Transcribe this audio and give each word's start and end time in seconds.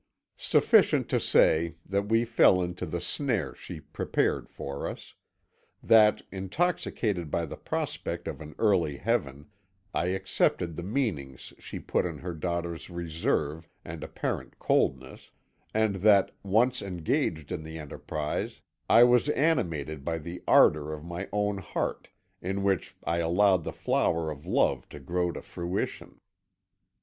Sufficient 0.39 1.09
to 1.09 1.19
say 1.19 1.75
that 1.85 2.09
we 2.09 2.25
fell 2.25 2.59
into 2.63 2.87
the 2.87 2.99
snare 2.99 3.53
she 3.53 3.79
prepared 3.79 4.49
for 4.49 4.89
us; 4.89 5.13
that, 5.83 6.23
intoxicated 6.31 7.29
by 7.29 7.45
the 7.45 7.55
prospect 7.55 8.27
of 8.27 8.41
an 8.41 8.55
earthly 8.57 8.97
heaven, 8.97 9.51
I 9.93 10.07
accepted 10.07 10.75
the 10.75 10.81
meanings 10.81 11.53
she 11.59 11.77
put 11.79 12.07
on 12.07 12.17
her 12.17 12.33
daughter's 12.33 12.89
reserve 12.89 13.69
and 13.85 14.03
apparent 14.03 14.57
coldness, 14.57 15.29
and 15.71 15.97
that, 15.97 16.31
once 16.41 16.81
engaged 16.81 17.51
in 17.51 17.61
the 17.61 17.77
enterprise, 17.77 18.59
I 18.89 19.03
was 19.03 19.29
animated 19.29 20.03
by 20.03 20.17
the 20.17 20.41
ardour 20.47 20.93
of 20.93 21.05
my 21.05 21.29
own 21.31 21.59
heart, 21.59 22.09
in 22.41 22.63
which 22.63 22.95
I 23.03 23.17
allowed 23.19 23.63
the 23.63 23.71
flower 23.71 24.31
of 24.31 24.47
love 24.47 24.89
to 24.89 24.99
grow 24.99 25.31
to 25.31 25.43
fruition. 25.43 26.19